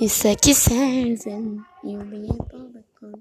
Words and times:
It's 0.00 0.18
Isso 0.18 0.28
aqui 0.28 0.54
serve. 0.54 1.60
E 1.82 1.96
o 1.96 2.04
bem 2.04 2.24
é 2.24 2.44
pobre 2.44 2.84
quando 3.00 3.20